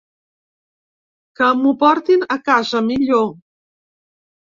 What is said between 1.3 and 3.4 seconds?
Que m'ho portin a casa millor.